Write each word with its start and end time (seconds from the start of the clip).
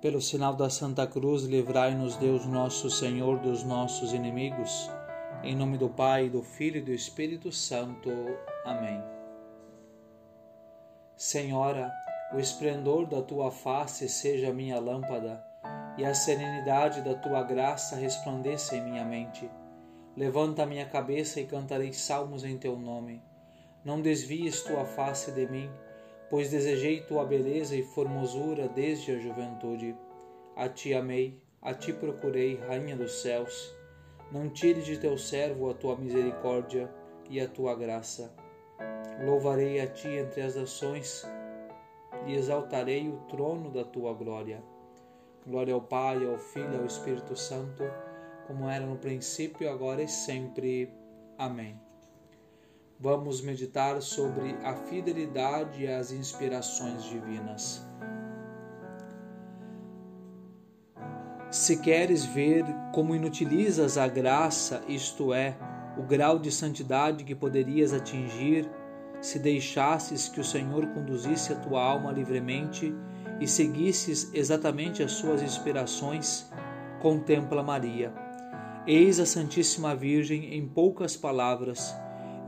Pelo 0.00 0.20
sinal 0.20 0.54
da 0.54 0.70
Santa 0.70 1.08
Cruz, 1.08 1.42
livrai-nos 1.42 2.14
Deus 2.14 2.46
nosso 2.46 2.88
Senhor 2.88 3.40
dos 3.40 3.64
nossos 3.64 4.12
inimigos. 4.12 4.88
Em 5.42 5.56
nome 5.56 5.76
do 5.76 5.88
Pai, 5.88 6.28
do 6.28 6.40
Filho 6.40 6.78
e 6.78 6.82
do 6.82 6.92
Espírito 6.92 7.50
Santo. 7.50 8.08
Amém. 8.64 9.02
Senhora, 11.16 11.92
o 12.32 12.38
esplendor 12.38 13.08
da 13.08 13.20
tua 13.20 13.50
face 13.50 14.08
seja 14.08 14.52
minha 14.52 14.78
lâmpada, 14.78 15.44
e 15.96 16.04
a 16.04 16.14
serenidade 16.14 17.02
da 17.02 17.16
tua 17.16 17.42
graça 17.42 17.96
resplandeça 17.96 18.76
em 18.76 18.84
minha 18.84 19.04
mente. 19.04 19.50
Levanta 20.16 20.62
a 20.62 20.66
minha 20.66 20.86
cabeça 20.86 21.40
e 21.40 21.46
cantarei 21.46 21.92
salmos 21.92 22.44
em 22.44 22.56
teu 22.56 22.78
nome. 22.78 23.20
Não 23.84 24.00
desvies 24.00 24.62
tua 24.62 24.84
face 24.84 25.32
de 25.32 25.48
mim 25.48 25.68
pois 26.30 26.50
desejei 26.50 27.00
tua 27.00 27.24
beleza 27.24 27.76
e 27.76 27.82
formosura 27.82 28.68
desde 28.68 29.12
a 29.12 29.18
juventude. 29.18 29.96
A 30.54 30.68
ti 30.68 30.92
amei, 30.92 31.40
a 31.62 31.72
ti 31.72 31.92
procurei, 31.92 32.56
Rainha 32.56 32.96
dos 32.96 33.22
céus. 33.22 33.74
Não 34.30 34.48
tire 34.48 34.82
de 34.82 34.98
teu 34.98 35.16
servo 35.16 35.70
a 35.70 35.74
tua 35.74 35.96
misericórdia 35.96 36.92
e 37.30 37.40
a 37.40 37.48
tua 37.48 37.74
graça. 37.74 38.34
Louvarei 39.24 39.80
a 39.80 39.86
ti 39.86 40.08
entre 40.08 40.42
as 40.42 40.54
nações 40.54 41.26
e 42.26 42.34
exaltarei 42.34 43.08
o 43.08 43.16
trono 43.28 43.70
da 43.70 43.84
tua 43.84 44.12
glória. 44.12 44.62
Glória 45.46 45.72
ao 45.72 45.80
Pai, 45.80 46.26
ao 46.26 46.38
Filho 46.38 46.74
e 46.74 46.76
ao 46.76 46.84
Espírito 46.84 47.34
Santo, 47.34 47.84
como 48.46 48.68
era 48.68 48.84
no 48.84 48.96
princípio, 48.96 49.70
agora 49.70 50.02
e 50.02 50.08
sempre. 50.08 50.92
Amém 51.38 51.87
vamos 53.00 53.40
meditar 53.40 54.02
sobre 54.02 54.56
a 54.64 54.74
fidelidade 54.74 55.86
às 55.86 56.10
inspirações 56.10 57.04
divinas. 57.04 57.86
Se 61.50 61.78
queres 61.80 62.24
ver 62.24 62.64
como 62.92 63.14
inutilizas 63.14 63.96
a 63.96 64.06
graça, 64.06 64.82
isto 64.88 65.32
é, 65.32 65.56
o 65.96 66.02
grau 66.02 66.38
de 66.38 66.50
santidade 66.50 67.24
que 67.24 67.34
poderias 67.34 67.92
atingir 67.92 68.68
se 69.20 69.38
deixasses 69.38 70.28
que 70.28 70.40
o 70.40 70.44
Senhor 70.44 70.86
conduzisse 70.88 71.52
a 71.52 71.56
tua 71.56 71.82
alma 71.82 72.12
livremente 72.12 72.94
e 73.40 73.46
seguisses 73.46 74.30
exatamente 74.34 75.02
as 75.02 75.12
suas 75.12 75.42
inspirações, 75.42 76.50
contempla 77.00 77.62
Maria. 77.62 78.12
Eis 78.86 79.18
a 79.18 79.26
Santíssima 79.26 79.94
Virgem 79.94 80.54
em 80.54 80.66
poucas 80.66 81.16
palavras 81.16 81.94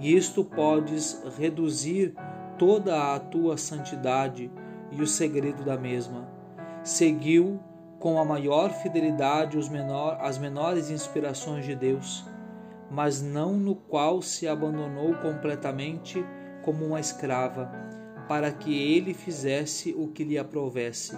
e 0.00 0.16
isto 0.16 0.44
podes 0.44 1.22
reduzir 1.36 2.14
toda 2.56 3.14
a 3.14 3.18
tua 3.18 3.56
santidade 3.56 4.50
e 4.90 5.02
o 5.02 5.06
segredo 5.06 5.64
da 5.64 5.76
mesma. 5.76 6.28
Seguiu 6.82 7.60
com 7.98 8.18
a 8.18 8.24
maior 8.24 8.70
fidelidade 8.70 9.58
menor, 9.70 10.18
as 10.20 10.38
menores 10.38 10.90
inspirações 10.90 11.64
de 11.64 11.74
Deus, 11.74 12.24
mas 12.90 13.20
não 13.20 13.52
no 13.54 13.74
qual 13.74 14.22
se 14.22 14.46
abandonou 14.46 15.14
completamente 15.14 16.24
como 16.62 16.86
uma 16.86 17.00
escrava, 17.00 17.70
para 18.28 18.52
que 18.52 18.72
ele 18.92 19.12
fizesse 19.12 19.94
o 19.98 20.08
que 20.08 20.22
lhe 20.22 20.38
aprovesse. 20.38 21.16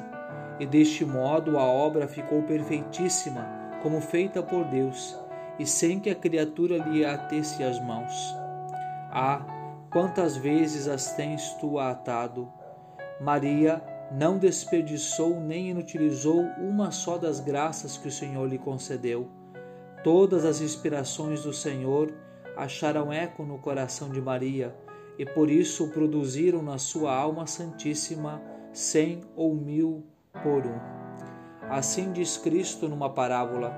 E 0.59 0.67
deste 0.67 1.05
modo 1.05 1.59
a 1.59 1.65
obra 1.65 2.09
ficou 2.09 2.43
perfeitíssima, 2.43 3.47
como 3.83 4.01
feita 4.01 4.43
por 4.43 4.65
Deus, 4.65 5.17
e 5.59 5.67
sem 5.67 6.01
que 6.01 6.09
a 6.09 6.15
criatura 6.15 6.79
lhe 6.79 7.05
atesse 7.05 7.63
as 7.63 7.79
mãos. 7.85 8.40
Ah, 9.13 9.45
quantas 9.91 10.37
vezes 10.37 10.87
as 10.87 11.15
tens 11.15 11.55
tu 11.55 11.79
atado? 11.79 12.49
Maria 13.21 13.83
não 14.13 14.39
desperdiçou 14.39 15.41
nem 15.41 15.71
inutilizou 15.71 16.43
uma 16.59 16.93
só 16.93 17.19
das 17.19 17.41
graças 17.41 17.97
que 17.97 18.07
o 18.07 18.13
Senhor 18.13 18.49
lhe 18.49 18.59
concedeu. 18.59 19.29
Todas 20.05 20.45
as 20.45 20.61
inspirações 20.61 21.43
do 21.43 21.53
Senhor 21.53 22.15
acharam 22.57 23.13
eco 23.13 23.43
no 23.43 23.59
coração 23.59 24.11
de 24.11 24.21
Maria 24.21 24.75
e 25.19 25.27
por 25.27 25.51
isso 25.51 25.89
produziram 25.89 26.63
na 26.63 26.79
sua 26.79 27.15
alma 27.15 27.47
santíssima 27.47 28.41
cem 28.73 29.23
ou 29.35 29.55
mil 29.55 30.07
por 30.43 30.67
um. 30.67 30.79
Assim 31.69 32.13
diz 32.13 32.37
Cristo 32.37 32.89
numa 32.89 33.11
parábola: 33.11 33.73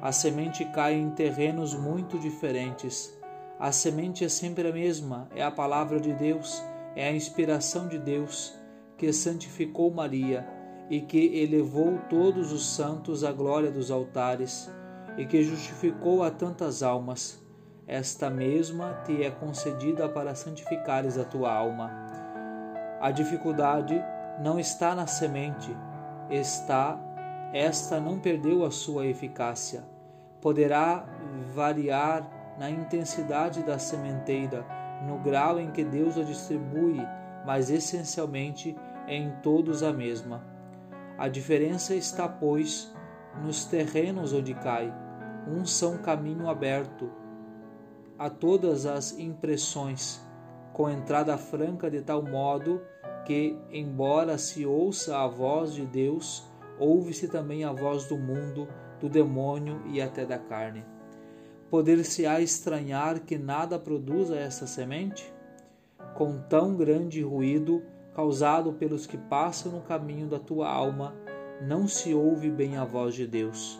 a 0.00 0.10
semente 0.10 0.64
cai 0.72 0.94
em 0.94 1.10
terrenos 1.10 1.74
muito 1.74 2.18
diferentes 2.18 3.19
a 3.60 3.70
semente 3.72 4.24
é 4.24 4.28
sempre 4.30 4.66
a 4.66 4.72
mesma, 4.72 5.28
é 5.36 5.44
a 5.44 5.50
palavra 5.50 6.00
de 6.00 6.14
Deus, 6.14 6.64
é 6.96 7.06
a 7.06 7.12
inspiração 7.12 7.86
de 7.86 7.98
Deus 7.98 8.58
que 8.96 9.12
santificou 9.12 9.90
Maria 9.90 10.48
e 10.88 11.02
que 11.02 11.38
elevou 11.38 11.98
todos 12.08 12.52
os 12.52 12.66
santos 12.66 13.22
à 13.22 13.30
glória 13.30 13.70
dos 13.70 13.90
altares 13.90 14.70
e 15.18 15.26
que 15.26 15.42
justificou 15.42 16.22
a 16.22 16.30
tantas 16.30 16.82
almas. 16.82 17.38
Esta 17.86 18.30
mesma 18.30 18.94
te 19.04 19.22
é 19.22 19.30
concedida 19.30 20.08
para 20.08 20.34
santificares 20.34 21.18
a 21.18 21.24
tua 21.24 21.52
alma. 21.52 21.90
A 22.98 23.10
dificuldade 23.10 24.02
não 24.42 24.58
está 24.58 24.94
na 24.94 25.06
semente, 25.06 25.70
está 26.30 26.98
esta 27.52 28.00
não 28.00 28.18
perdeu 28.18 28.64
a 28.64 28.70
sua 28.70 29.06
eficácia. 29.06 29.82
Poderá 30.40 31.04
variar 31.52 32.39
na 32.58 32.70
intensidade 32.70 33.62
da 33.62 33.78
sementeira, 33.78 34.64
no 35.06 35.18
grau 35.18 35.58
em 35.58 35.70
que 35.70 35.84
Deus 35.84 36.18
a 36.18 36.22
distribui, 36.22 37.00
mas 37.46 37.70
essencialmente 37.70 38.76
é 39.06 39.16
em 39.16 39.30
todos 39.42 39.82
a 39.82 39.92
mesma. 39.92 40.44
A 41.18 41.28
diferença 41.28 41.94
está, 41.94 42.28
pois, 42.28 42.94
nos 43.42 43.64
terrenos 43.64 44.32
onde 44.32 44.54
cai. 44.54 44.92
Uns 45.46 45.72
são 45.72 45.98
caminho 45.98 46.48
aberto 46.48 47.10
a 48.18 48.28
todas 48.28 48.84
as 48.84 49.18
impressões, 49.18 50.20
com 50.72 50.90
entrada 50.90 51.36
franca 51.38 51.90
de 51.90 52.02
tal 52.02 52.22
modo 52.22 52.82
que, 53.24 53.58
embora 53.72 54.36
se 54.36 54.66
ouça 54.66 55.18
a 55.18 55.26
voz 55.26 55.72
de 55.72 55.86
Deus, 55.86 56.46
ouve-se 56.78 57.28
também 57.28 57.64
a 57.64 57.72
voz 57.72 58.06
do 58.06 58.18
mundo, 58.18 58.68
do 58.98 59.08
demônio 59.08 59.82
e 59.86 60.00
até 60.00 60.24
da 60.24 60.38
carne. 60.38 60.84
Poder-se-á 61.70 62.40
estranhar 62.40 63.20
que 63.20 63.38
nada 63.38 63.78
produza 63.78 64.36
essa 64.36 64.66
semente? 64.66 65.32
Com 66.16 66.42
tão 66.48 66.76
grande 66.76 67.22
ruído 67.22 67.80
causado 68.12 68.72
pelos 68.72 69.06
que 69.06 69.16
passam 69.16 69.70
no 69.70 69.80
caminho 69.80 70.26
da 70.26 70.40
tua 70.40 70.68
alma, 70.68 71.14
não 71.62 71.86
se 71.86 72.12
ouve 72.12 72.50
bem 72.50 72.76
a 72.76 72.84
voz 72.84 73.14
de 73.14 73.24
Deus. 73.24 73.78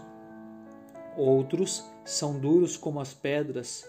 Outros 1.16 1.84
são 2.04 2.38
duros 2.38 2.76
como 2.76 3.00
as 3.00 3.12
pedras. 3.12 3.84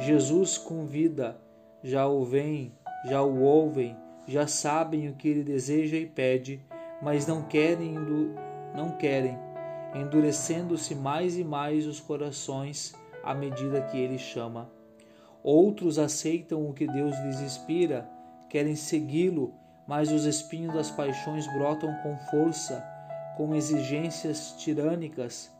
Jesus 0.00 0.58
convida, 0.58 1.40
já 1.84 2.08
o 2.08 2.24
veem, 2.24 2.74
já 3.04 3.22
o 3.22 3.42
ouvem, 3.42 3.96
já 4.26 4.48
sabem 4.48 5.08
o 5.08 5.14
que 5.14 5.28
ele 5.28 5.44
deseja 5.44 5.96
e 5.96 6.06
pede, 6.06 6.60
mas 7.00 7.28
não 7.28 7.44
querem, 7.44 7.94
não 8.74 8.90
querem, 8.96 9.38
endurecendo-se 9.94 10.96
mais 10.96 11.38
e 11.38 11.44
mais 11.44 11.86
os 11.86 12.00
corações 12.00 12.92
à 13.22 13.34
medida 13.34 13.82
que 13.82 13.98
ele 13.98 14.18
chama. 14.18 14.70
Outros 15.42 15.98
aceitam 15.98 16.68
o 16.68 16.72
que 16.72 16.86
Deus 16.86 17.18
lhes 17.20 17.40
inspira, 17.40 18.08
querem 18.48 18.74
segui-lo, 18.74 19.54
mas 19.86 20.12
os 20.12 20.24
espinhos 20.24 20.74
das 20.74 20.90
paixões 20.90 21.46
brotam 21.54 21.94
com 22.02 22.16
força, 22.30 22.84
com 23.36 23.54
exigências 23.54 24.52
tirânicas. 24.58 25.50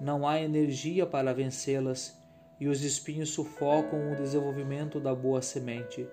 Não 0.00 0.26
há 0.26 0.40
energia 0.40 1.06
para 1.06 1.34
vencê-las 1.34 2.18
e 2.58 2.68
os 2.68 2.82
espinhos 2.82 3.30
sufocam 3.30 4.12
o 4.12 4.16
desenvolvimento 4.16 5.00
da 5.00 5.14
boa 5.14 5.40
semente. 5.40 6.06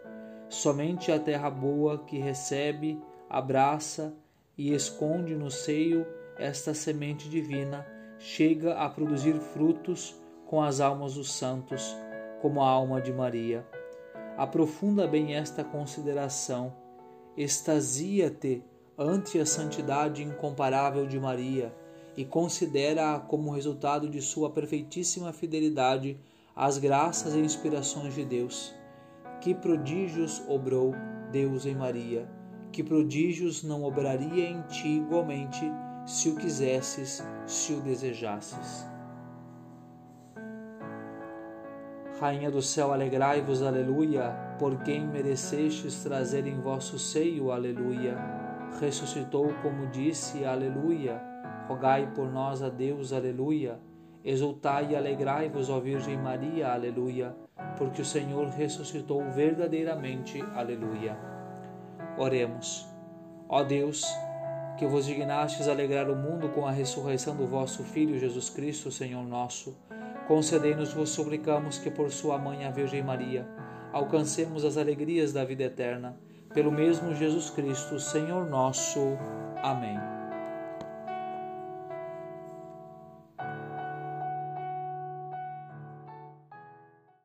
Somente 0.50 1.12
a 1.12 1.20
terra 1.20 1.50
boa 1.50 2.06
que 2.06 2.18
recebe, 2.18 3.02
abraça 3.30 4.14
e 4.58 4.74
esconde 4.74 5.36
no 5.36 5.52
seio 5.52 6.08
esta 6.38 6.74
semente 6.74 7.28
divina 7.30 7.86
chega 8.20 8.74
a 8.76 8.90
produzir 8.90 9.34
frutos 9.34 10.16
com 10.48 10.62
as 10.62 10.80
almas 10.80 11.16
dos 11.16 11.32
santos, 11.32 11.96
como 12.42 12.62
a 12.62 12.70
alma 12.70 13.02
de 13.02 13.14
Maria. 13.14 13.66
Aprofunda 14.38 15.08
bem 15.08 15.36
esta 15.36 15.64
consideração. 15.64 16.74
Extasia-te 17.36 18.64
ante 18.98 19.40
a 19.40 19.46
santidade 19.46 20.24
incomparável 20.24 21.06
de 21.06 21.20
Maria 21.20 21.74
e 22.16 22.26
considera-a 22.26 23.20
como 23.20 23.52
resultado 23.52 24.10
de 24.10 24.22
sua 24.22 24.50
perfeitíssima 24.50 25.32
fidelidade 25.32 26.20
às 26.56 26.78
graças 26.78 27.36
e 27.36 27.40
inspirações 27.40 28.16
de 28.16 28.26
Deus. 28.26 28.74
Que 29.42 29.54
prodígios 29.54 30.42
obrou 30.48 30.94
Deus 31.32 31.66
em 31.66 31.76
Maria, 31.76 32.28
que 32.72 32.84
prodígios 32.84 33.64
não 33.64 33.84
obraria 33.84 34.50
em 34.50 34.62
ti 34.64 34.88
igualmente, 34.88 35.62
se 36.08 36.30
o 36.30 36.36
quisesses, 36.36 37.24
se 37.46 37.74
o 37.74 37.82
desejasses. 37.82 38.97
Rainha 42.20 42.50
do 42.50 42.64
céu, 42.64 42.92
alegrai-vos, 42.92 43.62
aleluia, 43.62 44.36
por 44.58 44.76
quem 44.82 45.06
merecestes 45.06 46.04
trazer 46.04 46.48
em 46.48 46.60
vosso 46.60 46.98
seio, 46.98 47.52
aleluia. 47.52 48.18
Ressuscitou, 48.82 49.54
como 49.62 49.86
disse, 49.88 50.44
aleluia. 50.44 51.22
Rogai 51.68 52.12
por 52.16 52.32
nós 52.32 52.64
a 52.64 52.70
Deus, 52.70 53.14
aleluia. 53.14 53.80
Exultai 54.26 54.94
e 54.94 54.96
alegrai-vos, 54.96 55.70
ó 55.70 55.80
Virgem 55.80 56.18
Maria, 56.18 56.74
aleluia, 56.74 57.36
porque 57.78 58.02
o 58.02 58.06
Senhor 58.06 58.48
ressuscitou 58.48 59.24
verdadeiramente, 59.30 60.44
aleluia. 60.56 61.16
Oremos. 62.18 62.88
Ó 63.48 63.64
Deus, 63.64 64.04
que 64.80 64.88
vos 64.88 65.06
dignastes 65.06 65.68
alegrar 65.68 66.10
o 66.10 66.16
mundo 66.16 66.50
com 66.50 66.66
a 66.66 66.72
ressurreição 66.72 67.36
do 67.36 67.46
vosso 67.46 67.84
Filho 67.84 68.18
Jesus 68.18 68.50
Cristo, 68.50 68.90
Senhor 68.90 69.24
nosso, 69.24 69.78
concedei-nos, 70.28 70.94
vos 70.94 71.10
suplicamos, 71.10 71.78
que 71.78 71.90
por 71.90 72.12
sua 72.12 72.38
mãe, 72.38 72.66
a 72.66 72.72
Virgem 72.72 73.02
Maria, 73.02 73.48
alcancemos 73.92 74.66
as 74.66 74.78
alegrias 74.78 75.32
da 75.32 75.46
vida 75.46 75.64
eterna. 75.64 76.18
Pelo 76.54 76.72
mesmo 76.72 77.14
Jesus 77.14 77.50
Cristo, 77.50 78.00
Senhor 78.00 78.50
nosso. 78.50 79.18
Amém. 79.64 79.98